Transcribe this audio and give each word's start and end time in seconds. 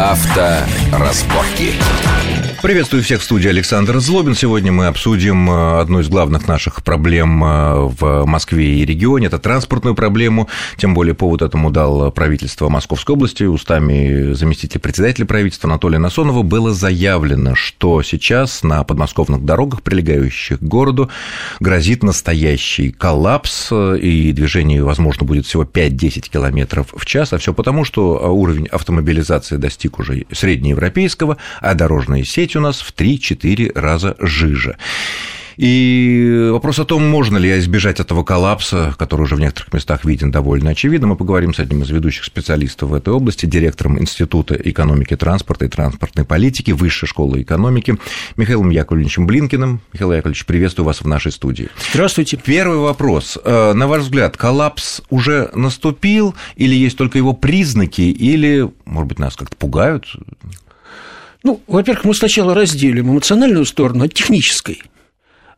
Авторазборки. 0.00 1.78
Приветствую 2.62 3.02
всех 3.02 3.22
в 3.22 3.24
студии 3.24 3.48
Александр 3.48 4.00
Злобин. 4.00 4.34
Сегодня 4.34 4.70
мы 4.70 4.88
обсудим 4.88 5.50
э, 5.50 5.80
одну 5.80 6.00
из 6.00 6.10
главных 6.10 6.46
наших 6.46 6.84
проблем 6.84 7.42
э, 7.42 7.88
в 7.98 8.26
Москве 8.26 8.80
и 8.80 8.84
регионе. 8.84 9.28
Это 9.28 9.38
транспортную 9.38 9.94
проблему. 9.94 10.46
Тем 10.76 10.92
более 10.92 11.14
повод 11.14 11.40
этому 11.40 11.70
дал 11.70 12.12
правительство 12.12 12.68
Московской 12.68 13.14
области. 13.14 13.44
Устами 13.44 14.34
заместителя 14.34 14.78
председателя 14.78 15.24
правительства 15.24 15.70
Анатолия 15.70 15.96
Насонова 15.96 16.42
было 16.42 16.74
заявлено, 16.74 17.54
что 17.54 18.02
сейчас 18.02 18.62
на 18.62 18.84
подмосковных 18.84 19.42
дорогах, 19.42 19.80
прилегающих 19.80 20.58
к 20.58 20.62
городу, 20.62 21.08
грозит 21.60 22.02
настоящий 22.02 22.92
коллапс, 22.92 23.72
и 23.72 24.32
движение, 24.32 24.84
возможно, 24.84 25.24
будет 25.24 25.46
всего 25.46 25.64
5-10 25.64 26.28
километров 26.28 26.88
в 26.94 27.06
час. 27.06 27.32
А 27.32 27.38
все 27.38 27.54
потому, 27.54 27.86
что 27.86 28.30
уровень 28.30 28.66
автомобилизации 28.66 29.56
достиг 29.56 29.98
уже 29.98 30.26
среднеевропейского, 30.30 31.38
а 31.62 31.72
дорожная 31.72 32.22
сеть 32.22 32.49
сеть 32.50 32.56
у 32.56 32.60
нас 32.60 32.80
в 32.80 32.92
3-4 32.94 33.72
раза 33.74 34.16
жиже. 34.18 34.76
И 35.56 36.48
вопрос 36.52 36.78
о 36.78 36.84
том, 36.84 37.06
можно 37.06 37.36
ли 37.36 37.56
избежать 37.58 38.00
этого 38.00 38.24
коллапса, 38.24 38.94
который 38.98 39.22
уже 39.22 39.36
в 39.36 39.40
некоторых 39.40 39.74
местах 39.74 40.06
виден 40.06 40.30
довольно 40.30 40.70
очевидно, 40.70 41.08
мы 41.08 41.16
поговорим 41.16 41.52
с 41.52 41.58
одним 41.58 41.82
из 41.82 41.90
ведущих 41.90 42.24
специалистов 42.24 42.88
в 42.88 42.94
этой 42.94 43.12
области, 43.12 43.44
директором 43.44 44.00
Института 44.00 44.54
экономики 44.54 45.16
транспорта 45.16 45.66
и 45.66 45.68
транспортной 45.68 46.24
политики 46.24 46.70
Высшей 46.70 47.08
школы 47.08 47.42
экономики 47.42 47.98
Михаилом 48.36 48.70
Яковлевичем 48.70 49.26
Блинкиным. 49.26 49.82
Михаил 49.92 50.12
Яковлевич, 50.12 50.46
приветствую 50.46 50.86
вас 50.86 51.02
в 51.02 51.06
нашей 51.06 51.30
студии. 51.30 51.68
Здравствуйте. 51.92 52.38
Первый 52.42 52.78
вопрос. 52.78 53.38
Э, 53.44 53.74
на 53.74 53.86
ваш 53.86 54.04
взгляд, 54.04 54.38
коллапс 54.38 55.02
уже 55.10 55.50
наступил, 55.54 56.34
или 56.56 56.74
есть 56.74 56.96
только 56.96 57.18
его 57.18 57.34
признаки, 57.34 58.00
или, 58.00 58.70
может 58.86 59.08
быть, 59.08 59.18
нас 59.18 59.36
как-то 59.36 59.56
пугают? 59.58 60.06
Ну, 61.42 61.60
во-первых, 61.66 62.04
мы 62.04 62.14
сначала 62.14 62.54
разделим 62.54 63.12
эмоциональную 63.12 63.64
сторону 63.64 64.04
от 64.04 64.14
технической. 64.14 64.82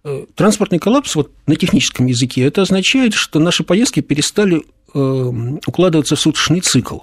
Э, 0.05 0.25
транспортный 0.35 0.79
коллапс 0.79 1.15
вот 1.15 1.31
на 1.47 1.57
техническом 1.57 2.07
языке 2.07 2.43
это 2.43 2.63
означает, 2.63 3.15
что 3.15 3.39
наши 3.39 3.65
поездки 3.65 4.01
перестали 4.01 4.63
э, 4.95 4.99
укладываться 4.99 6.17
в 6.17 6.21
суточный 6.21 6.61
цикл. 6.61 6.99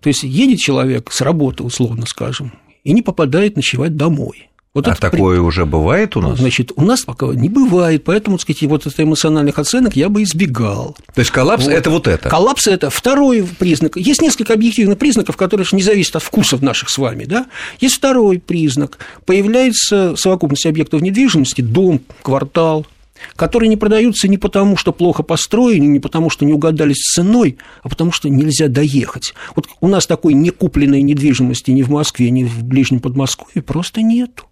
То 0.00 0.08
есть 0.08 0.22
едет 0.22 0.58
человек 0.58 1.12
с 1.12 1.20
работы, 1.20 1.62
условно 1.62 2.06
скажем, 2.06 2.52
и 2.84 2.92
не 2.92 3.02
попадает 3.02 3.56
ночевать 3.56 3.96
домой. 3.96 4.49
Вот 4.72 4.86
а 4.86 4.94
такое 4.94 5.38
при... 5.38 5.40
уже 5.44 5.66
бывает 5.66 6.16
у 6.16 6.20
нас? 6.20 6.38
Значит, 6.38 6.70
у 6.76 6.82
нас 6.82 7.00
пока 7.00 7.26
не 7.26 7.48
бывает, 7.48 8.04
поэтому, 8.04 8.36
так 8.36 8.42
сказать, 8.42 8.62
вот 8.70 8.86
это 8.86 9.02
эмоциональных 9.02 9.58
оценок 9.58 9.96
я 9.96 10.08
бы 10.08 10.22
избегал. 10.22 10.96
То 11.12 11.20
есть 11.20 11.32
коллапс 11.32 11.64
вот.– 11.64 11.72
это 11.74 11.90
вот 11.90 12.06
это? 12.06 12.28
Коллапс– 12.28 12.66
это 12.68 12.88
второй 12.88 13.42
признак. 13.58 13.96
Есть 13.96 14.22
несколько 14.22 14.54
объективных 14.54 14.96
признаков, 14.96 15.36
которые 15.36 15.66
не 15.72 15.82
зависят 15.82 16.16
от 16.16 16.22
вкусов 16.22 16.62
наших 16.62 16.88
с 16.88 16.98
вами, 16.98 17.24
да? 17.24 17.46
Есть 17.80 17.96
второй 17.96 18.38
признак. 18.38 18.98
Появляется 19.26 20.14
совокупность 20.16 20.66
объектов 20.66 21.02
недвижимости, 21.02 21.62
дом, 21.62 22.00
квартал, 22.22 22.86
которые 23.34 23.68
не 23.68 23.76
продаются 23.76 24.28
не 24.28 24.38
потому, 24.38 24.76
что 24.76 24.92
плохо 24.92 25.24
построены, 25.24 25.86
не 25.86 25.98
потому, 25.98 26.30
что 26.30 26.44
не 26.44 26.52
угадали 26.52 26.92
с 26.92 27.12
ценой, 27.14 27.58
а 27.82 27.88
потому, 27.88 28.12
что 28.12 28.28
нельзя 28.28 28.68
доехать. 28.68 29.34
Вот 29.56 29.66
у 29.80 29.88
нас 29.88 30.06
такой 30.06 30.34
некупленной 30.34 31.02
недвижимости 31.02 31.72
ни 31.72 31.82
в 31.82 31.90
Москве, 31.90 32.30
ни 32.30 32.44
в 32.44 32.62
ближнем 32.62 33.00
Подмосковье 33.00 33.62
просто 33.62 34.02
нету. 34.02 34.44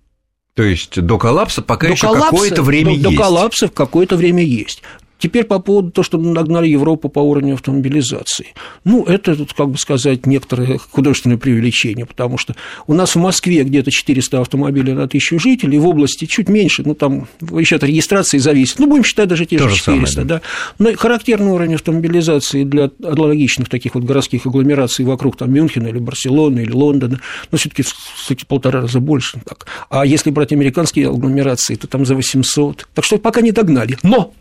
То 0.58 0.64
есть 0.64 1.00
до 1.00 1.18
коллапса 1.18 1.62
пока 1.62 1.86
до 1.86 1.92
еще 1.92 2.12
какое-то 2.12 2.64
время 2.64 2.90
до, 2.90 3.10
есть. 3.10 3.16
До 3.16 3.22
коллапса 3.22 3.68
какое-то 3.68 4.16
время 4.16 4.42
есть. 4.42 4.82
Теперь 5.18 5.44
по 5.44 5.58
поводу 5.58 5.90
того, 5.90 6.04
что 6.04 6.18
нагнали 6.18 6.68
Европу 6.68 7.08
по 7.08 7.18
уровню 7.20 7.54
автомобилизации. 7.54 8.54
Ну, 8.84 9.04
это, 9.04 9.36
как 9.56 9.70
бы 9.70 9.78
сказать, 9.78 10.26
некоторое 10.26 10.78
художественное 10.78 11.36
преувеличение, 11.36 12.06
потому 12.06 12.38
что 12.38 12.54
у 12.86 12.94
нас 12.94 13.14
в 13.14 13.18
Москве 13.18 13.64
где-то 13.64 13.90
400 13.90 14.40
автомобилей 14.40 14.92
на 14.92 15.08
тысячу 15.08 15.38
жителей, 15.38 15.78
в 15.78 15.86
области 15.86 16.26
чуть 16.26 16.48
меньше, 16.48 16.82
ну, 16.84 16.94
там 16.94 17.26
еще 17.40 17.76
от 17.76 17.82
регистрации 17.82 18.38
зависит, 18.38 18.78
ну, 18.78 18.86
будем 18.86 19.04
считать 19.04 19.28
даже 19.28 19.44
те 19.46 19.58
же 19.58 19.74
400, 19.74 19.84
самое, 19.84 20.06
да. 20.14 20.24
да. 20.24 20.42
Но 20.78 20.96
характерный 20.96 21.50
уровень 21.52 21.74
автомобилизации 21.74 22.64
для 22.64 22.90
аналогичных 23.02 23.68
таких 23.68 23.94
вот 23.94 24.04
городских 24.04 24.46
агломераций 24.46 25.04
вокруг 25.04 25.36
там 25.36 25.52
Мюнхена 25.52 25.88
или 25.88 25.98
Барселоны 25.98 26.60
или 26.60 26.72
Лондона, 26.72 27.20
но 27.50 27.58
все 27.58 27.68
таки 27.68 27.82
в 27.82 28.46
полтора 28.46 28.82
раза 28.82 29.00
больше. 29.00 29.40
Так. 29.44 29.66
А 29.90 30.06
если 30.06 30.30
брать 30.30 30.52
американские 30.52 31.08
агломерации, 31.08 31.74
то 31.74 31.86
там 31.86 32.06
за 32.06 32.14
800. 32.14 32.88
Так 32.94 33.04
что 33.04 33.18
пока 33.18 33.40
не 33.40 33.52
догнали. 33.52 33.98
Но 34.02 34.32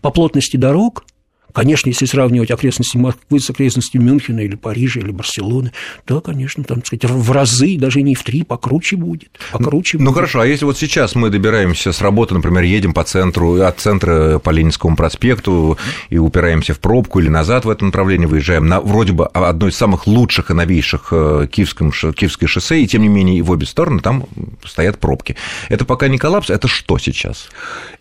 по 0.00 0.10
плотности 0.10 0.56
дорог 0.56 1.04
Конечно, 1.52 1.88
если 1.88 2.04
сравнивать 2.04 2.50
окрестности 2.50 2.96
Москвы 2.96 3.40
с 3.40 3.48
окрестностями 3.50 4.04
Мюнхена 4.04 4.40
или 4.40 4.54
Парижа 4.54 5.00
или 5.00 5.10
Барселоны, 5.10 5.72
то, 6.04 6.20
конечно, 6.20 6.62
там, 6.62 6.78
так 6.78 6.86
сказать, 6.86 7.04
в 7.04 7.32
разы, 7.32 7.76
даже 7.78 8.02
не 8.02 8.14
в 8.14 8.22
три, 8.22 8.42
покруче 8.42 8.96
будет. 8.96 9.30
Покруче 9.50 9.98
ну, 9.98 10.06
будет. 10.06 10.14
хорошо, 10.14 10.40
а 10.40 10.46
если 10.46 10.64
вот 10.64 10.78
сейчас 10.78 11.14
мы 11.14 11.30
добираемся 11.30 11.92
с 11.92 12.00
работы, 12.00 12.34
например, 12.34 12.62
едем 12.64 12.92
по 12.92 13.02
центру, 13.02 13.60
от 13.62 13.80
центра 13.80 14.38
по 14.38 14.50
Ленинскому 14.50 14.94
проспекту 14.94 15.78
и 16.10 16.18
упираемся 16.18 16.74
в 16.74 16.80
пробку 16.80 17.18
или 17.18 17.28
назад 17.28 17.64
в 17.64 17.70
этом 17.70 17.88
направлении, 17.88 18.26
выезжаем 18.26 18.66
на 18.66 18.80
вроде 18.80 19.12
бы 19.12 19.26
одно 19.26 19.68
из 19.68 19.76
самых 19.76 20.06
лучших 20.06 20.50
и 20.50 20.54
новейших 20.54 21.08
э, 21.12 21.48
Киевском, 21.50 21.90
Киевское 21.90 22.46
шоссе, 22.46 22.82
и 22.82 22.86
тем 22.86 23.02
не 23.02 23.08
менее 23.08 23.38
и 23.38 23.42
в 23.42 23.50
обе 23.50 23.66
стороны 23.66 24.00
там 24.00 24.26
стоят 24.64 24.98
пробки. 24.98 25.34
Это 25.68 25.84
пока 25.84 26.08
не 26.08 26.18
коллапс, 26.18 26.50
это 26.50 26.68
что 26.68 26.98
сейчас? 26.98 27.48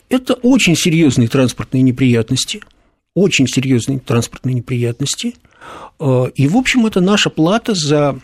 Это 0.09 0.33
очень 0.33 0.75
серьезные 0.75 1.27
транспортные 1.27 1.83
неприятности, 1.83 2.61
очень 3.13 3.47
серьезные 3.47 3.99
транспортные 3.99 4.55
неприятности. 4.55 5.35
Э, 5.99 6.25
и, 6.35 6.47
в 6.47 6.55
общем, 6.55 6.85
это 6.85 7.01
наша 7.01 7.29
плата 7.29 7.73
за 7.73 8.19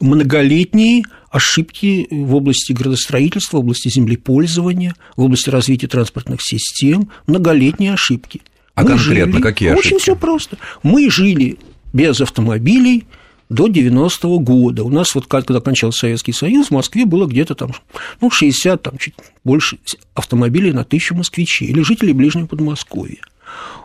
многолетние 0.00 1.04
ошибки 1.30 2.06
в 2.10 2.34
области 2.34 2.72
градостроительства, 2.72 3.56
в 3.56 3.60
области 3.60 3.88
землепользования, 3.88 4.94
в 5.16 5.22
области 5.22 5.50
развития 5.50 5.88
транспортных 5.88 6.40
систем, 6.42 7.10
многолетние 7.26 7.94
ошибки. 7.94 8.42
А 8.74 8.82
Мы 8.82 8.88
конкретно 8.88 9.32
жили, 9.32 9.42
какие 9.42 9.70
ошибки? 9.70 9.86
Очень 9.86 9.98
все 9.98 10.16
просто. 10.16 10.58
Мы 10.82 11.10
жили 11.10 11.58
без 11.92 12.20
автомобилей, 12.20 13.04
до 13.48 13.68
90-го 13.68 14.38
года. 14.38 14.84
У 14.84 14.90
нас 14.90 15.14
вот 15.14 15.26
когда 15.26 15.60
кончался 15.60 16.00
Советский 16.00 16.32
Союз, 16.32 16.68
в 16.68 16.72
Москве 16.72 17.04
было 17.04 17.26
где-то 17.26 17.54
там, 17.54 17.72
ну, 18.20 18.30
60, 18.30 18.82
там, 18.82 18.98
чуть 18.98 19.14
больше 19.44 19.78
автомобилей 20.14 20.72
на 20.72 20.84
тысячу 20.84 21.14
москвичей 21.14 21.68
или 21.68 21.82
жителей 21.82 22.12
Ближнего 22.12 22.46
Подмосковья. 22.46 23.18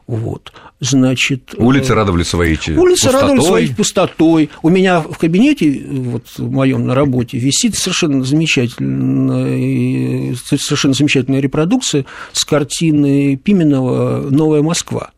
Вот, 0.08 0.54
значит... 0.80 1.54
Улицы 1.58 1.92
э, 1.92 1.96
радовали 1.96 2.24
своей 2.24 2.56
Улицы 2.56 3.04
пустотой. 3.04 3.22
радовали 3.22 3.42
своей 3.42 3.76
пустотой. 3.76 4.50
У 4.64 4.70
меня 4.70 5.02
в 5.02 5.20
кабинете, 5.20 5.86
вот 5.88 6.26
в 6.36 6.50
моем 6.50 6.88
на 6.88 6.96
работе, 6.96 7.38
висит 7.38 7.76
совершенно 7.76 8.24
замечательная, 8.24 10.36
совершенно 10.36 10.96
замечательная 10.96 11.42
репродукция 11.42 12.06
с 12.32 12.44
картины 12.44 13.36
Пименова 13.36 14.30
«Новая 14.32 14.64
Москва». 14.64 15.12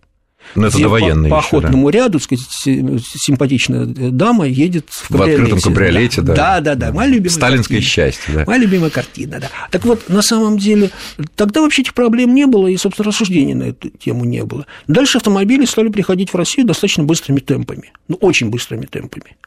Ну, 0.55 0.67
это 0.67 0.79
довоенные 0.79 1.29
по, 1.29 1.37
по 1.37 1.39
охотному 1.39 1.91
да. 1.91 1.97
ряду, 1.97 2.19
сказать, 2.19 2.45
симпатичная 2.51 3.85
дама 3.85 4.47
едет 4.47 4.87
в 4.89 5.07
кабриолете. 5.07 5.37
В 5.37 5.43
открытом 5.43 5.61
кабриолете, 5.61 6.21
да. 6.21 6.33
Да, 6.35 6.59
да, 6.61 6.75
да. 6.75 6.91
Моя 6.91 7.09
любимая 7.09 7.29
Сталинское 7.29 7.79
картина. 7.79 7.81
счастье, 7.81 8.33
да. 8.33 8.43
Моя 8.45 8.59
любимая 8.59 8.89
картина, 8.89 9.39
да. 9.39 9.49
Так 9.69 9.85
вот, 9.85 10.09
на 10.09 10.21
самом 10.21 10.57
деле, 10.57 10.91
тогда 11.35 11.61
вообще 11.61 11.81
этих 11.81 11.93
проблем 11.93 12.33
не 12.35 12.45
было, 12.45 12.67
и, 12.67 12.77
собственно, 12.77 13.07
рассуждений 13.07 13.53
на 13.53 13.63
эту 13.63 13.89
тему 13.89 14.25
не 14.25 14.43
было. 14.43 14.65
Дальше 14.87 15.17
автомобили 15.17 15.65
стали 15.65 15.89
приходить 15.89 16.31
в 16.31 16.35
Россию 16.35 16.67
достаточно 16.67 17.03
быстрыми 17.03 17.39
темпами, 17.39 17.91
ну, 18.07 18.17
очень 18.17 18.49
быстрыми 18.49 18.85
темпами. 18.85 19.37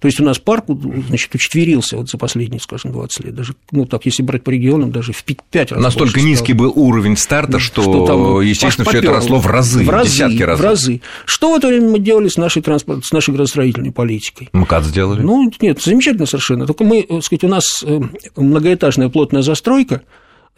То 0.00 0.06
есть 0.06 0.20
у 0.20 0.24
нас 0.24 0.38
парк 0.38 0.64
значит, 1.08 1.34
учетверился 1.34 1.96
вот 1.96 2.08
за 2.08 2.18
последние, 2.18 2.60
скажем, 2.60 2.92
20 2.92 3.24
лет. 3.24 3.34
Даже, 3.34 3.54
ну, 3.70 3.86
так, 3.86 4.04
если 4.06 4.22
брать 4.22 4.44
по 4.44 4.50
регионам, 4.50 4.92
даже 4.92 5.12
в 5.12 5.24
5 5.24 5.72
раз 5.72 5.82
Настолько 5.82 6.20
низкий 6.20 6.52
был 6.52 6.72
уровень 6.74 7.16
старта, 7.16 7.58
что, 7.58 7.82
что 7.82 8.06
там, 8.06 8.40
естественно, 8.40 8.88
все 8.88 8.98
это 8.98 9.12
росло 9.12 9.38
в 9.38 9.46
разы, 9.46 9.84
в 9.84 9.90
разы, 9.90 10.10
десятки 10.10 10.42
раз. 10.42 10.58
В 10.58 10.62
разы. 10.62 11.00
Что 11.24 11.52
в 11.52 11.56
это 11.56 11.68
время 11.68 11.90
мы 11.90 11.98
делали 11.98 12.28
с 12.28 12.36
нашей, 12.36 12.62
транспорт, 12.62 13.04
с 13.04 13.12
нашей 13.12 13.32
градостроительной 13.34 13.92
политикой? 13.92 14.48
МКАД 14.52 14.84
сделали? 14.84 15.22
Ну, 15.22 15.50
нет, 15.60 15.80
замечательно 15.82 16.26
совершенно. 16.26 16.66
Только 16.66 16.84
мы, 16.84 17.02
так 17.02 17.24
сказать, 17.24 17.44
у 17.44 17.48
нас 17.48 17.82
э, 17.84 18.00
многоэтажная 18.36 19.08
плотная 19.08 19.42
застройка 19.42 20.02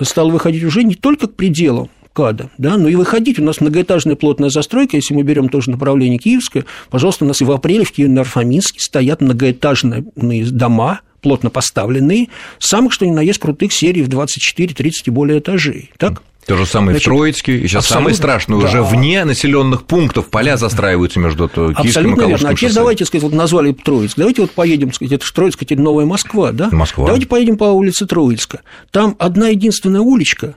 стала 0.01 0.31
выходить 0.31 0.65
уже 0.65 0.85
не 0.85 0.95
только 0.95 1.27
к 1.27 1.35
пределам 1.35 1.89
КАДа, 2.17 2.49
да, 2.57 2.79
но 2.79 2.89
и 2.89 2.95
выходить. 2.95 3.39
У 3.39 3.45
нас 3.45 3.61
многоэтажная 3.61 4.17
плотная 4.17 4.49
застройка, 4.49 4.97
если 4.97 5.13
мы 5.13 5.23
берем 5.23 5.51
тоже 5.51 5.71
направление 5.71 6.19
Киевское, 6.19 6.65
пожалуйста, 6.89 7.27
у 7.27 7.29
нас 7.29 7.43
и 7.43 7.45
в 7.45 7.53
апреле 7.53 7.85
в 7.85 7.93
Киеве-Нарфаминске 7.93 8.81
стоят 8.81 9.21
многоэтажные 9.21 10.03
дома, 10.51 11.01
плотно 11.21 11.51
поставленные, 11.51 12.29
самых 12.59 12.95
что 12.95 13.05
ни 13.05 13.11
на 13.11 13.21
есть 13.21 13.39
крутых 13.39 13.73
серий 13.73 14.03
в 14.03 14.09
24, 14.09 14.75
30 14.75 15.09
и 15.09 15.11
более 15.11 15.41
этажей. 15.41 15.91
Так? 15.99 16.23
То 16.47 16.57
же 16.57 16.65
самое 16.65 16.93
Значит, 16.93 17.03
в 17.03 17.11
Троицке, 17.11 17.59
и 17.59 17.67
сейчас 17.67 17.87
самое 17.87 18.15
страшное, 18.15 18.61
да. 18.61 18.67
уже 18.67 18.83
вне 18.83 19.25
населенных 19.25 19.85
пунктов 19.85 20.29
поля 20.29 20.57
застраиваются 20.57 21.19
между 21.19 21.49
Киевским 21.49 21.75
Абсолютно 21.77 22.23
и 22.23 22.29
верно. 22.29 22.49
А 22.49 22.55
теперь 22.55 22.73
давайте, 22.73 23.05
сказать, 23.05 23.25
вот 23.25 23.33
назвали 23.35 23.73
Троицк, 23.73 24.17
давайте 24.17 24.43
вот 24.43 24.53
поедем, 24.53 24.93
сказать, 24.93 25.13
это 25.13 25.27
же 25.27 25.33
Троицк, 25.35 25.59
теперь 25.59 25.81
Новая 25.81 26.07
Москва, 26.07 26.53
да? 26.53 26.71
Москва. 26.71 27.05
Давайте 27.05 27.27
поедем 27.27 27.59
по 27.59 27.65
улице 27.65 28.07
Троицка. 28.07 28.61
Там 28.93 29.17
одна 29.19 29.49
единственная 29.49 30.03
уличка, 30.03 30.55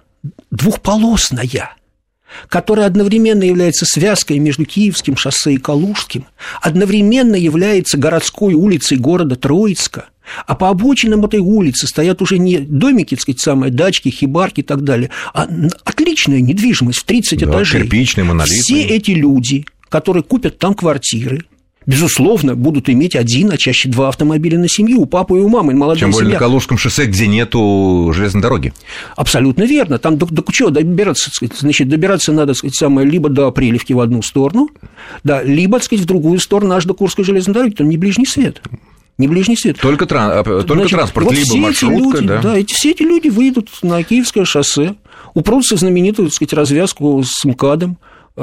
двухполосная. 0.52 1.76
которая 2.48 2.86
одновременно 2.86 3.44
является 3.44 3.86
связкой 3.88 4.38
между 4.38 4.66
Киевским 4.66 5.18
шоссе 5.18 5.54
и 5.54 5.58
Калужским, 5.58 6.26
одновременно 6.62 7.36
является 7.36 7.98
городской 7.98 8.54
улицей 8.54 8.98
города 8.98 9.36
Троицка, 9.36 10.10
а 10.46 10.56
по 10.56 10.70
обочинам 10.70 11.26
этой 11.26 11.40
улицы 11.40 11.88
стоят 11.88 12.22
уже 12.22 12.38
не 12.38 12.60
домики, 12.60 13.16
так 13.16 13.22
сказать, 13.22 13.40
самые 13.40 13.72
дачки, 13.72 14.10
хибарки 14.10 14.60
и 14.60 14.64
так 14.64 14.84
далее, 14.84 15.10
а 15.34 15.48
отличная 15.84 16.40
недвижимость 16.40 17.00
в 17.00 17.04
30 17.06 17.40
да, 17.40 17.46
этажей. 17.46 17.82
Кирпичный, 17.82 18.24
монолитный. 18.24 18.60
Все 18.60 18.84
эти 18.84 19.12
люди, 19.12 19.66
которые 19.90 20.24
купят 20.24 20.60
там 20.60 20.76
квартиры, 20.76 21.46
безусловно, 21.90 22.56
будут 22.56 22.88
иметь 22.90 23.16
один, 23.16 23.52
а 23.52 23.58
чаще 23.58 23.90
два 23.90 24.10
автомобиля 24.10 24.60
на 24.60 24.70
семью, 24.70 25.02
у 25.02 25.06
папы 25.08 25.40
и 25.40 25.42
у 25.42 25.50
мамы, 25.50 25.74
молодая 25.74 26.02
Тем 26.02 26.12
более 26.12 26.28
семья. 26.28 26.40
на 26.40 26.40
Калужском 26.40 26.78
шоссе, 26.78 27.06
где 27.06 27.26
нету 27.26 28.12
железной 28.16 28.44
дороги. 28.44 28.74
Абсолютно 29.16 29.64
верно. 29.64 29.98
Там 29.98 30.18
до, 30.18 30.28
до 30.28 30.44
чего 30.52 30.70
добираться, 30.70 31.32
сказать, 31.32 31.58
значит, 31.58 31.90
добираться 31.90 32.32
надо, 32.32 32.54
сказать, 32.54 32.76
самое, 32.76 33.10
либо 33.10 33.30
до 33.30 33.48
Апрелевки 33.48 33.94
в 33.94 34.00
одну 34.02 34.22
сторону, 34.22 34.70
да, 35.24 35.42
либо, 35.42 35.80
так 35.80 35.86
сказать, 35.86 36.06
в 36.06 36.08
другую 36.08 36.40
сторону, 36.40 36.76
аж 36.76 36.86
до 36.86 36.94
Курской 36.94 37.26
железной 37.26 37.56
дороги, 37.56 37.74
там 37.74 37.90
не 37.90 37.98
ближний 37.98 38.28
свет. 38.28 38.62
Не 39.18 39.28
ближний 39.28 39.58
свет. 39.58 39.80
Только, 39.82 40.06
тран... 40.06 40.32
а, 40.32 40.44
только 40.44 40.74
Значит, 40.74 40.92
транспорт, 40.92 41.26
вот 41.26 41.36
либо 41.36 41.58
маршрутка, 41.58 42.18
люди, 42.20 42.28
да. 42.28 42.42
да, 42.42 42.58
эти, 42.58 42.74
все 42.74 42.92
эти 42.92 43.02
люди 43.02 43.30
выйдут 43.30 43.70
на 43.82 44.02
Киевское 44.04 44.46
шоссе, 44.46 44.94
упрутся 45.34 45.76
в 45.76 45.80
знаменитую, 45.80 46.28
так 46.28 46.36
сказать, 46.36 46.54
развязку 46.54 47.24
с 47.26 47.44
МКАДом, 47.44 47.98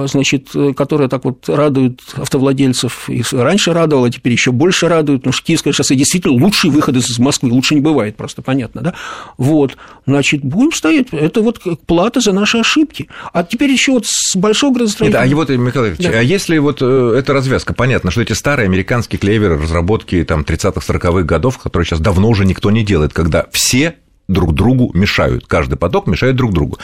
значит, 0.06 0.48
э, 0.54 0.72
которая 0.74 1.08
так 1.08 1.24
вот 1.24 1.48
радует 1.48 2.00
автовладельцев, 2.14 3.08
и 3.08 3.22
раньше 3.32 3.72
радовала, 3.72 4.10
теперь 4.10 4.32
еще 4.32 4.52
больше 4.52 4.88
радует, 4.88 5.20
потому 5.20 5.32
что 5.32 5.46
Киевское 5.46 5.72
шоссе 5.72 5.94
действительно 5.94 6.34
лучший 6.34 6.70
выход 6.70 6.96
из 6.96 7.18
Москвы, 7.18 7.50
лучше 7.50 7.74
не 7.74 7.80
бывает, 7.80 8.16
просто 8.16 8.42
понятно, 8.42 8.82
да? 8.82 8.94
Вот, 9.38 9.76
значит, 10.06 10.42
будем 10.44 10.72
стоять, 10.72 11.08
это 11.12 11.40
вот 11.40 11.60
плата 11.86 12.20
за 12.20 12.32
наши 12.32 12.58
ошибки. 12.58 13.08
А 13.32 13.42
теперь 13.44 13.70
еще 13.70 13.92
вот 13.92 14.06
с 14.06 14.36
большого 14.36 14.70
Нет, 14.70 14.78
градостроения... 14.78 15.18
а 15.18 15.36
вот, 15.36 15.48
Михаил 15.48 15.86
Ильич, 15.86 15.98
Да. 15.98 16.10
а 16.10 16.22
если 16.22 16.58
вот 16.58 16.78
э, 16.80 17.14
эта 17.18 17.32
развязка, 17.32 17.74
понятно, 17.74 18.10
что 18.10 18.20
эти 18.20 18.32
старые 18.32 18.66
американские 18.66 19.18
клеверы, 19.18 19.58
разработки 19.58 20.22
там 20.24 20.42
30-х, 20.42 20.80
40-х 20.80 21.22
годов, 21.22 21.58
которые 21.58 21.86
сейчас 21.86 22.00
давно 22.00 22.28
уже 22.28 22.44
никто 22.44 22.70
не 22.70 22.84
делает, 22.84 23.12
когда 23.12 23.46
все 23.52 23.96
друг 24.28 24.54
другу 24.54 24.90
мешают, 24.94 25.46
каждый 25.46 25.76
поток 25.76 26.06
мешает 26.06 26.36
друг 26.36 26.52
другу. 26.52 26.78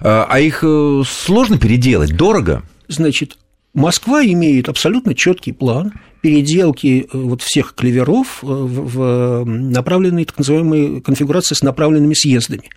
А 0.00 0.26
а 0.28 0.40
их 0.40 0.60
э, 0.62 1.02
сложно 1.06 1.58
переделать, 1.58 2.16
дорого? 2.16 2.62
Значит, 2.88 3.38
Москва 3.74 4.24
имеет 4.24 4.68
абсолютно 4.68 5.14
четкий 5.14 5.52
план 5.52 5.92
переделки 6.22 7.08
э, 7.12 7.18
вот 7.18 7.42
всех 7.42 7.74
клеверов 7.74 8.38
э, 8.42 8.46
в 8.46 9.44
направленные 9.44 10.24
так 10.24 10.38
называемые 10.38 11.02
конфигурации 11.02 11.54
с 11.54 11.62
направленными 11.62 12.14
съездами. 12.14 12.70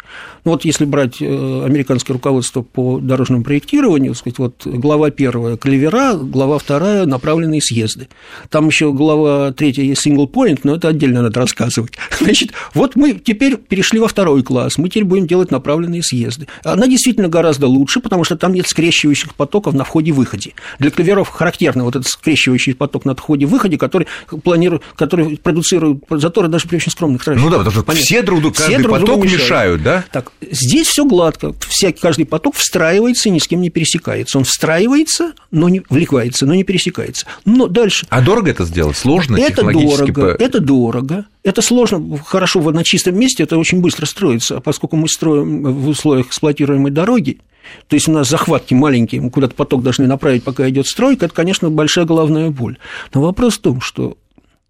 Ну, 0.44 0.52
вот 0.52 0.66
если 0.66 0.86
брать 0.86 1.22
э, 1.22 1.26
американское 1.26 2.16
руководство 2.16 2.64
по 2.64 3.00
дорожному 3.00 3.44
проектированию, 3.44 4.16
сказать, 4.16 4.40
вот 4.40 4.66
глава 4.66 5.12
первая– 5.12 5.58
клевера, 5.58 6.16
глава 6.16 6.58
вторая– 6.58 7.06
направленные 7.06 7.62
съезды. 7.62 8.10
Там 8.50 8.68
еще 8.68 8.92
глава 8.92 9.52
третья 9.52 9.84
есть 9.84 10.06
single 10.06 10.30
point, 10.30 10.62
но 10.64 10.76
это 10.76 10.88
отдельно 10.88 11.22
надо 11.22 11.40
рассказывать. 11.40 11.94
Значит, 12.20 12.52
вот 12.74 12.96
мы 12.96 13.14
теперь 13.14 13.58
перешли 13.58 14.00
во 14.00 14.08
второй 14.08 14.42
класс, 14.42 14.80
мы 14.80 14.90
теперь 14.90 15.06
будем 15.06 15.28
делать 15.28 15.52
направленные 15.52 16.02
съезды. 16.02 16.48
Она 16.64 16.88
действительно 16.88 17.28
гораздо 17.28 17.68
лучше, 17.68 18.00
потому 18.00 18.24
что 18.24 18.38
там 18.38 18.54
нет 18.54 18.68
скрещивающих 18.68 19.36
потоков 19.36 19.76
на 19.76 19.84
входе-выходе. 19.84 20.54
Для 20.80 20.90
клеверов 20.90 21.30
характерно 21.30 21.84
вот 21.84 21.96
этот 21.96 22.08
скрещивающий 22.08 22.74
поток 22.74 23.06
на 23.06 23.14
входе-выходе, 23.36 23.78
который 23.78 24.08
планирует, 24.44 24.84
который 24.96 25.38
продуцирует 25.38 26.00
заторы 26.10 26.48
даже 26.48 26.68
при 26.68 26.78
очень 26.78 26.92
скромных 26.92 27.24
трафиках. 27.24 27.44
Ну 27.46 27.52
да, 27.52 27.58
потому 27.58 27.74
что 27.74 27.84
Понятно. 27.84 28.06
все 28.06 28.22
друг 28.22 28.42
другу, 28.42 28.56
Все 28.56 28.64
каждый 28.66 28.84
друг 28.84 29.00
другу 29.00 29.22
поток 29.24 29.34
мешают, 29.40 29.84
да? 29.84 30.06
Так, 30.12 30.32
здесь 30.52 30.88
все 30.88 31.06
гладко. 31.06 31.54
Всякий, 31.68 32.00
каждый 32.02 32.26
поток 32.26 32.56
встраивается 32.56 33.30
и 33.30 33.32
ни 33.32 33.40
с 33.40 33.48
кем 33.48 33.62
не 33.62 33.70
пересекается. 33.70 34.38
Он 34.38 34.44
встраивается, 34.44 35.34
но 35.52 35.70
не 35.70 35.82
влекается, 35.90 36.46
но 36.46 36.56
не 36.56 36.64
пересекается. 36.64 37.26
Но 37.46 37.68
дальше. 37.68 38.06
А 38.10 38.22
дорого 38.22 38.52
это 38.52 38.66
сделать? 38.66 38.98
Сложно 38.98 39.38
Это 39.38 39.64
дорого, 39.64 40.36
по- 40.36 40.44
это 40.44 40.60
дорого, 40.60 41.26
это 41.44 41.62
сложно, 41.62 42.18
хорошо, 42.26 42.60
на 42.72 42.84
чистом 42.84 43.18
месте 43.18 43.44
это 43.44 43.58
очень 43.58 43.82
быстро 43.82 44.06
строится, 44.06 44.58
а 44.58 44.62
поскольку 44.62 44.96
мы 44.96 45.08
строим 45.08 45.64
в 45.64 45.88
условиях 45.88 46.28
эксплуатируемой 46.28 46.92
дороги, 46.92 47.40
то 47.88 47.96
есть 47.96 48.08
у 48.08 48.12
нас 48.12 48.30
захватки 48.30 48.74
маленькие, 48.74 49.22
мы 49.22 49.30
куда-то 49.30 49.56
поток 49.56 49.84
должны 49.84 50.08
направить, 50.08 50.44
пока 50.44 50.70
идет 50.70 50.88
стройка, 50.88 51.26
это, 51.26 51.36
конечно, 51.36 51.70
большая 51.70 52.06
головная 52.06 52.50
боль. 52.50 52.78
Но 53.14 53.22
вопрос 53.22 53.56
в 53.56 53.62
том, 53.62 53.82
что 53.82 54.18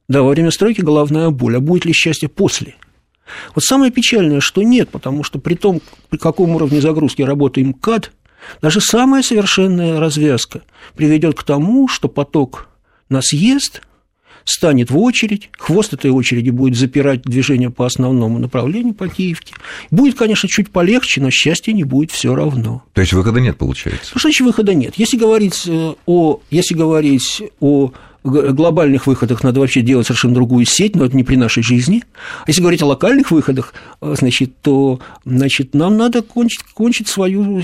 да, 0.08 0.22
во 0.22 0.30
время 0.30 0.52
стройки 0.52 0.82
головная 0.82 1.30
боль, 1.30 1.58
а 1.58 1.60
будет 1.60 1.86
ли 1.86 1.94
счастье 1.94 2.30
после? 2.30 2.76
Вот 3.56 3.64
самое 3.64 3.92
печальное, 3.92 4.40
что 4.40 4.62
нет, 4.62 4.90
потому 4.90 5.24
что 5.24 5.40
при 5.40 5.56
том, 5.56 5.82
при 6.10 6.18
каком 6.18 6.56
уровне 6.56 6.80
загрузки 6.80 7.24
работает 7.24 7.68
МКАД, 7.68 8.12
даже 8.62 8.82
самая 8.82 9.24
совершенная 9.24 10.00
развязка 10.00 10.62
приведет 10.96 11.36
к 11.36 11.44
тому, 11.44 11.88
что 11.88 12.08
поток 12.08 12.70
на 13.10 13.22
съезд 13.22 13.82
станет 14.44 14.92
в 14.92 14.98
очередь, 14.98 15.50
хвост 15.58 15.94
этой 15.94 16.12
очереди 16.12 16.50
будет 16.50 16.78
запирать 16.78 17.22
движение 17.24 17.70
по 17.70 17.86
основному 17.86 18.40
направлению 18.40 18.94
по 18.94 19.08
Киевке. 19.08 19.54
Будет, 19.92 20.16
конечно, 20.18 20.50
чуть 20.50 20.70
полегче, 20.70 21.22
но 21.22 21.30
счастья 21.32 21.74
не 21.74 21.84
будет 21.84 22.12
все 22.12 22.36
равно. 22.36 22.84
То 22.94 23.02
есть 23.02 23.14
выхода 23.14 23.40
нет, 23.40 23.58
получается? 23.58 24.12
Ну, 24.14 24.20
что 24.20 24.28
значит 24.28 24.46
выхода 24.46 24.74
нет? 24.74 24.94
Если 24.98 25.18
говорить 25.18 25.64
э, 25.68 25.94
о, 26.06 26.40
если 26.50 26.76
говорить 26.76 27.42
о 27.60 27.92
глобальных 28.26 29.08
выходах, 29.08 29.44
надо 29.44 29.60
вообще 29.60 29.82
делать 29.82 30.08
совершенно 30.08 30.34
другую 30.34 30.66
сеть, 30.66 30.96
но 30.96 31.06
это 31.06 31.16
не 31.16 31.24
при 31.24 31.36
нашей 31.36 31.64
жизни. 31.64 32.04
А 32.42 32.46
если 32.48 32.62
говорить 32.62 32.82
о 32.82 32.88
локальных 32.88 33.32
выходах, 33.32 33.74
э, 34.02 34.16
значит, 34.18 34.62
то 34.62 35.00
значит, 35.26 35.74
нам 35.74 35.98
надо 35.98 36.22
кончить, 36.22 36.64
кончить 36.74 37.08
свою 37.08 37.62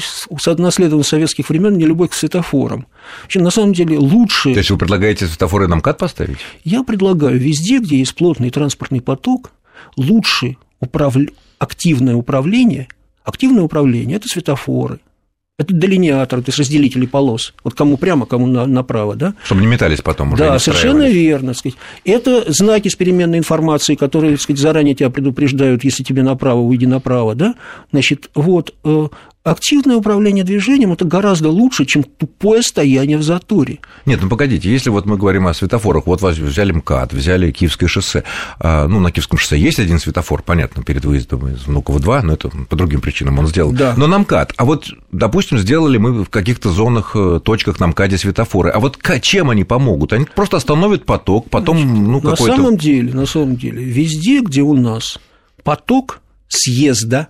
наследованную 0.57 1.03
советских 1.03 1.49
времен 1.49 1.77
нелюбовь 1.77 2.11
к 2.11 2.13
светофорам. 2.13 2.85
Вообще, 3.23 3.39
на 3.39 3.49
самом 3.51 3.73
деле 3.73 3.97
лучше... 3.97 4.53
То 4.53 4.59
есть 4.59 4.71
вы 4.71 4.77
предлагаете 4.77 5.27
светофоры 5.27 5.67
на 5.67 5.77
МКАД 5.77 5.97
поставить? 5.97 6.37
Я 6.63 6.83
предлагаю 6.83 7.39
везде, 7.39 7.79
где 7.79 7.97
есть 7.97 8.15
плотный 8.15 8.49
транспортный 8.51 9.01
поток, 9.01 9.51
лучше 9.97 10.57
управля- 10.79 11.33
активное 11.57 12.15
управление. 12.15 12.87
Активное 13.23 13.63
управление– 13.63 14.17
это 14.17 14.27
светофоры, 14.27 14.99
это 15.61 15.73
делиниатор, 15.73 16.41
то 16.41 16.49
есть 16.49 16.59
разделители 16.59 17.05
полос. 17.05 17.53
Вот 17.63 17.73
кому 17.73 17.97
прямо, 17.97 18.25
кому 18.25 18.47
на- 18.47 18.65
направо, 18.65 19.15
да? 19.15 19.33
Чтобы 19.43 19.61
не 19.61 19.67
метались 19.67 20.01
потом 20.01 20.33
уже, 20.33 20.43
Да, 20.43 20.59
совершенно 20.59 21.07
верно. 21.09 21.53
сказать. 21.53 21.77
Это 22.05 22.43
знаки 22.51 22.87
с 22.89 22.95
переменной 22.95 23.37
информацией, 23.37 23.95
которые 23.97 24.37
сказать, 24.37 24.59
заранее 24.59 24.95
тебя 24.95 25.09
предупреждают, 25.09 25.83
если 25.83 26.03
тебе 26.03 26.23
направо, 26.23 26.59
уйди 26.59 26.85
направо. 26.85 27.35
Да? 27.35 27.55
Значит, 27.91 28.29
вот, 28.35 28.73
э, 28.83 29.07
активное 29.43 29.95
управление 29.95 30.43
движением– 30.43 30.91
это 30.93 31.05
гораздо 31.05 31.49
лучше, 31.49 31.85
чем 31.85 32.03
тупое 32.03 32.61
стояние 32.61 33.17
в 33.17 33.23
заторе. 33.23 33.79
Нет, 34.05 34.19
ну 34.21 34.29
погодите, 34.29 34.71
если 34.71 34.89
вот 34.89 35.05
мы 35.05 35.17
говорим 35.17 35.47
о 35.47 35.53
светофорах, 35.53 36.05
вот 36.05 36.21
взяли 36.21 36.71
МКАД, 36.71 37.13
взяли 37.13 37.51
Киевское 37.51 37.87
шоссе, 37.87 38.23
а, 38.59 38.87
ну, 38.87 38.99
на 38.99 39.11
Киевском 39.11 39.39
шоссе 39.39 39.57
есть 39.57 39.79
один 39.79 39.99
светофор, 39.99 40.43
понятно, 40.43 40.83
перед 40.83 41.03
выездом 41.05 41.47
из 41.47 41.65
Внуково-2, 41.65 42.21
но 42.21 42.33
это 42.33 42.49
по 42.49 42.75
другим 42.75 43.01
причинам 43.01 43.39
он 43.39 43.47
сделал. 43.47 43.71
Да. 43.71 43.95
Но 43.97 44.07
на 44.07 44.19
МКАД, 44.19 44.53
а 44.57 44.65
вот, 44.65 44.85
допустим, 45.11 45.57
сделали 45.57 45.97
мы 45.97 46.23
в 46.23 46.29
каких-то 46.29 46.71
зонах, 46.71 47.15
э, 47.15 47.39
точках 47.43 47.79
на 47.79 47.87
МКАДе 47.87 48.17
светофоры, 48.17 48.69
а 48.69 48.79
вот 48.79 48.97
чем 49.21 49.49
они 49.49 49.63
помогут? 49.63 50.13
Они 50.13 50.25
просто 50.25 50.57
остановят 50.57 51.05
поток, 51.05 51.49
потом, 51.49 51.77
ну, 51.79 52.21
На 52.21 52.31
какой-то... 52.31 52.55
самом 52.55 52.77
деле, 52.77 53.13
на 53.13 53.25
самом 53.25 53.55
деле, 53.55 53.83
везде, 53.83 54.41
где 54.41 54.61
у 54.61 54.73
нас 54.73 55.19
поток 55.63 56.21
съезда, 56.47 57.29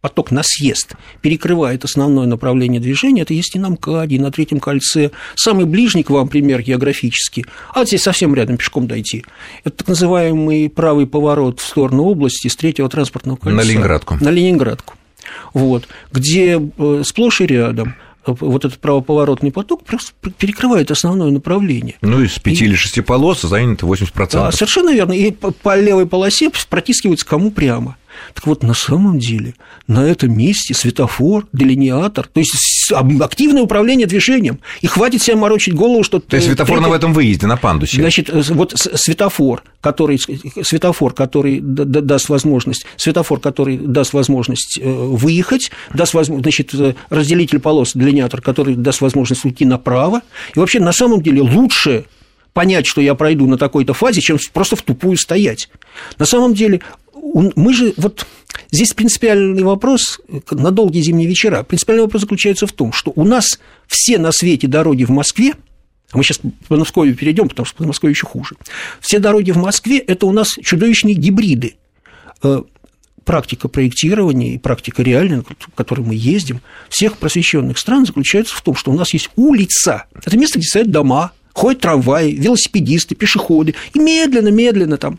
поток 0.00 0.30
на 0.30 0.42
съезд 0.44 0.94
перекрывает 1.22 1.84
основное 1.84 2.26
направление 2.26 2.80
движения, 2.80 3.22
это 3.22 3.34
есть 3.34 3.56
и 3.56 3.58
на 3.58 3.70
МКАДе, 3.70 4.16
и 4.16 4.18
на 4.18 4.30
Третьем 4.30 4.60
кольце. 4.60 5.10
Самый 5.34 5.66
ближний 5.66 6.02
к 6.02 6.10
вам 6.10 6.28
пример 6.28 6.62
географический, 6.62 7.46
а 7.74 7.84
здесь 7.84 8.02
совсем 8.02 8.34
рядом 8.34 8.56
пешком 8.56 8.86
дойти, 8.86 9.24
это 9.64 9.78
так 9.78 9.88
называемый 9.88 10.70
правый 10.70 11.06
поворот 11.06 11.60
в 11.60 11.66
сторону 11.66 12.04
области 12.04 12.48
с 12.48 12.56
Третьего 12.56 12.88
транспортного 12.88 13.36
кольца. 13.36 13.56
На 13.56 13.62
Ленинградку. 13.62 14.18
На 14.20 14.30
Ленинградку. 14.30 14.94
Вот, 15.52 15.88
где 16.12 16.58
э, 16.58 17.02
сплошь 17.04 17.40
и 17.40 17.46
рядом 17.46 17.96
э, 18.26 18.34
вот 18.40 18.64
этот 18.64 18.78
правоповоротный 18.78 19.52
поток 19.52 19.84
просто 19.84 20.12
перекрывает 20.38 20.90
основное 20.90 21.30
направление. 21.30 21.96
Ну, 22.00 22.22
из 22.22 22.38
пяти 22.38 22.64
или 22.64 22.74
шести 22.76 23.00
полос 23.00 23.42
занято 23.42 23.86
80%. 23.86 24.28
Да, 24.32 24.52
совершенно 24.52 24.92
верно. 24.92 25.12
И 25.12 25.30
по, 25.30 25.50
по 25.50 25.78
левой 25.78 26.06
полосе 26.06 26.50
протискивается 26.70 27.26
кому 27.26 27.50
прямо. 27.50 27.96
Так 28.34 28.46
вот, 28.46 28.62
на 28.62 28.74
самом 28.74 29.18
деле, 29.18 29.54
на 29.86 30.00
этом 30.00 30.36
месте 30.36 30.74
светофор, 30.74 31.46
делиниатор, 31.52 32.26
то 32.26 32.40
есть 32.40 32.52
активное 33.20 33.62
управление 33.62 34.06
движением. 34.06 34.60
И 34.80 34.86
хватит 34.86 35.22
себе 35.22 35.36
морочить 35.36 35.74
голову, 35.74 36.02
что... 36.02 36.20
То 36.20 36.36
есть 36.36 36.46
светофор 36.46 36.80
на 36.80 36.94
этом 36.94 37.12
выезде, 37.12 37.46
на 37.46 37.56
пандусе. 37.56 38.00
Значит, 38.00 38.30
э, 38.30 38.42
вот 38.50 38.72
светофор, 38.76 39.62
который, 39.80 40.18
светофор, 40.62 41.12
который 41.14 41.60
даст 41.60 42.28
возможность, 42.28 42.86
светофор, 42.96 43.40
который 43.40 43.76
даст 43.76 44.12
возможность 44.12 44.78
э, 44.80 44.90
выехать, 44.90 45.70
даст 45.92 46.14
возможность, 46.14 46.44
значит, 46.44 46.74
э, 46.74 46.94
разделитель 47.10 47.58
полос, 47.58 47.92
делиниатор, 47.94 48.40
который 48.40 48.74
даст 48.74 49.00
возможность 49.00 49.44
уйти 49.44 49.64
направо. 49.64 50.22
И 50.54 50.58
вообще, 50.58 50.80
на 50.80 50.92
самом 50.92 51.22
деле, 51.22 51.42
лучше 51.42 52.04
понять, 52.52 52.86
что 52.86 53.00
я 53.00 53.14
пройду 53.14 53.46
на 53.46 53.56
такой-то 53.56 53.94
фазе, 53.94 54.20
чем 54.20 54.38
просто 54.52 54.74
в 54.76 54.82
тупую 54.82 55.16
стоять. 55.16 55.68
На 56.18 56.26
самом 56.26 56.54
деле, 56.54 56.80
мы 57.22 57.74
же 57.74 57.94
вот 57.96 58.26
здесь 58.70 58.92
принципиальный 58.92 59.62
вопрос 59.62 60.20
на 60.50 60.70
долгие 60.70 61.00
зимние 61.00 61.28
вечера. 61.28 61.62
Принципиальный 61.62 62.04
вопрос 62.04 62.22
заключается 62.22 62.66
в 62.66 62.72
том, 62.72 62.92
что 62.92 63.12
у 63.14 63.24
нас 63.24 63.58
все 63.86 64.18
на 64.18 64.32
свете 64.32 64.66
дороги 64.66 65.04
в 65.04 65.10
Москве, 65.10 65.54
а 66.10 66.16
мы 66.16 66.24
сейчас 66.24 66.40
по 66.68 66.76
Москве 66.76 67.12
перейдем, 67.12 67.48
потому 67.48 67.66
что 67.66 67.76
по 67.76 67.84
Москве 67.84 68.10
еще 68.10 68.26
хуже. 68.26 68.56
Все 69.00 69.18
дороги 69.18 69.50
в 69.50 69.58
Москве– 69.58 69.98
это 70.06 70.26
у 70.26 70.32
нас 70.32 70.48
чудовищные 70.62 71.14
гибриды. 71.14 71.76
Э, 72.42 72.62
практика 73.24 73.68
проектирования 73.68 74.54
и 74.54 74.58
практика 74.58 75.02
реальная, 75.02 75.42
в 75.42 75.74
которой 75.74 76.00
мы 76.00 76.14
ездим, 76.14 76.62
всех 76.88 77.18
просвещенных 77.18 77.76
стран 77.78 78.06
заключается 78.06 78.56
в 78.56 78.62
том, 78.62 78.74
что 78.74 78.90
у 78.90 78.94
нас 78.94 79.12
есть 79.12 79.28
улица. 79.36 80.06
Это 80.14 80.38
место, 80.38 80.58
где 80.58 80.66
стоят 80.66 80.90
дома, 80.90 81.32
ходят 81.52 81.82
трамваи, 81.82 82.32
велосипедисты, 82.32 83.14
пешеходы. 83.14 83.74
И 83.92 83.98
медленно-медленно 83.98 84.96
там 84.96 85.18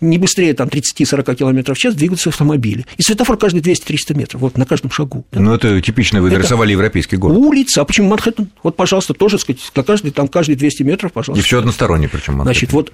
не 0.00 0.18
быстрее 0.18 0.54
там, 0.54 0.68
30-40 0.68 1.34
км 1.34 1.74
в 1.74 1.78
час 1.78 1.94
двигаются 1.94 2.30
автомобили. 2.30 2.86
И 2.96 3.02
светофор 3.02 3.36
каждые 3.36 3.62
200-300 3.62 4.16
метров, 4.16 4.40
вот 4.40 4.56
на 4.56 4.66
каждом 4.66 4.90
шагу. 4.90 5.24
Ну, 5.32 5.54
это 5.54 5.80
типично 5.80 6.20
вы 6.20 6.30
нарисовали 6.30 6.72
европейский 6.72 7.16
город. 7.16 7.36
Улица, 7.36 7.82
а 7.82 7.84
почему 7.84 8.08
Манхэттен? 8.08 8.48
Вот, 8.62 8.76
пожалуйста, 8.76 9.14
тоже, 9.14 9.38
сказать, 9.38 9.60
на 9.74 9.82
каждый, 9.82 10.10
там, 10.10 10.28
каждые 10.28 10.56
200 10.56 10.82
метров, 10.82 11.12
пожалуйста. 11.12 11.40
И 11.40 11.44
все 11.44 11.58
одностороннее, 11.58 12.08
причем 12.08 12.42
Значит, 12.42 12.72
вот 12.72 12.92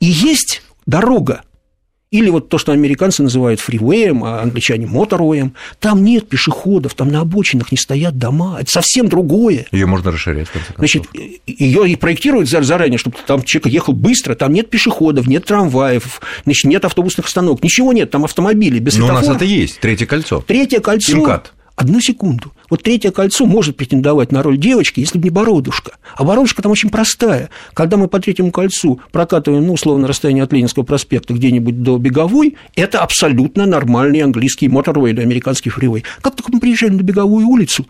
и 0.00 0.06
есть 0.06 0.62
дорога, 0.86 1.42
или 2.10 2.30
вот 2.30 2.48
то, 2.48 2.58
что 2.58 2.72
американцы 2.72 3.22
называют 3.22 3.60
фривеем, 3.60 4.24
а 4.24 4.40
англичане 4.40 4.86
моторвеем. 4.86 5.54
Там 5.78 6.02
нет 6.04 6.28
пешеходов, 6.28 6.94
там 6.94 7.10
на 7.10 7.20
обочинах 7.20 7.70
не 7.70 7.78
стоят 7.78 8.16
дома. 8.16 8.58
Это 8.60 8.70
совсем 8.70 9.08
другое. 9.08 9.66
Ее 9.72 9.86
можно 9.86 10.10
расширять. 10.10 10.48
Значит, 10.76 11.04
ее 11.46 11.88
и 11.88 11.96
проектируют 11.96 12.48
заранее, 12.48 12.98
чтобы 12.98 13.16
там 13.26 13.42
человек 13.42 13.72
ехал 13.72 13.92
быстро. 13.92 14.34
Там 14.34 14.52
нет 14.52 14.70
пешеходов, 14.70 15.26
нет 15.26 15.44
трамваев, 15.44 16.20
значит, 16.44 16.64
нет 16.64 16.84
автобусных 16.84 17.26
остановок. 17.26 17.62
Ничего 17.62 17.92
нет, 17.92 18.10
там 18.10 18.24
автомобили 18.24 18.78
без 18.78 18.96
Но 18.96 19.06
у 19.06 19.12
нас 19.12 19.28
это 19.28 19.44
есть, 19.44 19.80
третье 19.80 20.06
кольцо. 20.06 20.42
Третье 20.46 20.80
кольцо. 20.80 21.12
Имкат. 21.12 21.52
Одну 21.78 22.00
секунду. 22.00 22.52
Вот 22.70 22.82
третье 22.82 23.12
кольцо 23.12 23.46
может 23.46 23.76
претендовать 23.76 24.32
на 24.32 24.42
роль 24.42 24.58
девочки, 24.58 24.98
если 24.98 25.16
бы 25.16 25.22
не 25.22 25.30
Бородушка. 25.30 25.92
А 26.16 26.24
Бородушка 26.24 26.60
там 26.60 26.72
очень 26.72 26.90
простая. 26.90 27.50
Когда 27.72 27.96
мы 27.96 28.08
по 28.08 28.18
третьему 28.18 28.50
кольцу 28.50 29.00
прокатываем, 29.12 29.64
ну, 29.64 29.74
условно, 29.74 30.08
расстояние 30.08 30.42
от 30.42 30.52
Ленинского 30.52 30.82
проспекта 30.82 31.34
где-нибудь 31.34 31.80
до 31.84 31.98
Беговой, 31.98 32.56
это 32.74 32.98
абсолютно 32.98 33.64
нормальный 33.64 34.22
английский 34.22 34.66
моторвей 34.66 35.12
или 35.12 35.20
американский 35.20 35.70
фривей. 35.70 36.02
Как 36.20 36.34
только 36.34 36.50
мы 36.52 36.58
приезжаем 36.58 36.96
на 36.96 37.02
Беговую 37.02 37.46
улицу, 37.46 37.86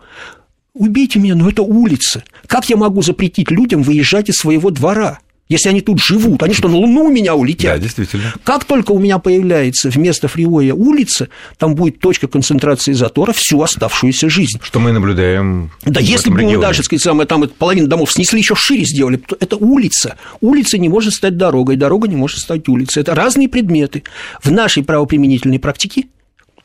убейте 0.75 1.17
меня, 1.17 1.33
но 1.33 1.49
это 1.49 1.63
улица. 1.63 2.23
Как 2.45 2.69
я 2.69 2.77
могу 2.77 3.01
запретить 3.01 3.49
людям 3.49 3.81
выезжать 3.81 4.29
из 4.29 4.35
своего 4.35 4.69
двора? 4.69 5.17
Если 5.49 5.69
они 5.69 5.81
тут 5.81 5.99
живут, 5.99 6.43
они 6.43 6.53
что, 6.53 6.69
на 6.69 6.77
Луну 6.77 7.05
у 7.05 7.11
меня 7.11 7.33
улетят? 7.33 7.73
Да, 7.73 7.79
действительно. 7.79 8.33
Как 8.43 8.65
только 8.65 8.91
у 8.91 8.99
меня 8.99 9.17
появляется 9.17 9.89
вместо 9.89 10.27
фривоя 10.27 10.73
улица, 10.75 11.27
там 11.57 11.73
будет 11.73 11.99
точка 11.99 12.27
концентрации 12.27 12.93
затора 12.93 13.33
всю 13.33 13.61
оставшуюся 13.61 14.29
жизнь. 14.29 14.59
Что 14.61 14.79
мы 14.79 14.91
наблюдаем 14.91 15.71
Да, 15.85 15.99
если 15.99 16.29
бы 16.29 16.43
мы 16.43 16.57
даже, 16.59 16.83
сказать, 16.83 17.01
самое, 17.01 17.27
там 17.27 17.49
половину 17.49 17.87
домов 17.87 18.11
снесли, 18.11 18.39
еще 18.39 18.53
шире 18.55 18.85
сделали, 18.85 19.17
то 19.17 19.35
это 19.39 19.55
улица. 19.57 20.17
Улица 20.39 20.77
не 20.77 20.87
может 20.87 21.13
стать 21.15 21.35
дорогой, 21.35 21.77
дорога 21.77 22.07
не 22.07 22.15
может 22.15 22.39
стать 22.39 22.69
улицей. 22.69 23.01
Это 23.01 23.15
разные 23.15 23.49
предметы. 23.49 24.03
В 24.43 24.51
нашей 24.51 24.83
правоприменительной 24.83 25.59
практике 25.59 26.05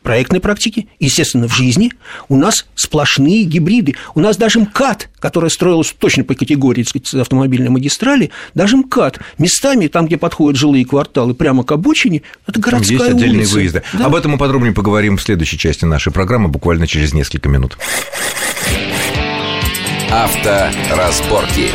проектной 0.05 0.39
практике, 0.39 0.87
естественно, 1.01 1.49
в 1.49 1.57
жизни 1.57 1.91
у 2.29 2.37
нас 2.37 2.67
сплошные 2.77 3.43
гибриды. 3.43 3.97
У 4.15 4.21
нас 4.21 4.37
даже 4.37 4.61
МКАД, 4.61 5.09
которая 5.19 5.51
строилась 5.51 5.93
точно 5.99 6.23
по 6.23 6.35
категории 6.35 6.85
так 6.85 6.91
сказать, 6.91 7.23
автомобильной 7.23 7.71
магистрали, 7.71 8.31
даже 8.55 8.77
МКАД 8.77 9.19
местами, 9.39 9.89
там, 9.89 10.07
где 10.07 10.17
подходят 10.17 10.57
жилые 10.61 10.85
кварталы, 10.85 11.35
прямо 11.35 11.65
к 11.65 11.73
обочине, 11.73 12.23
это 12.47 12.61
городская 12.61 12.99
Есть 12.99 13.11
отдельные 13.11 13.39
улица. 13.41 13.55
выезды. 13.55 13.83
Да? 13.95 14.07
Об 14.07 14.15
этом 14.15 14.33
мы 14.33 14.39
подробнее 14.39 14.73
поговорим 14.73 15.17
в 15.17 15.23
следующей 15.23 15.59
части 15.59 15.85
нашей 15.85 16.13
программы, 16.13 16.49
буквально 16.49 16.87
через 16.87 17.13
несколько 17.15 17.49
минут. 17.49 17.77
Авторазборки. 20.13 21.71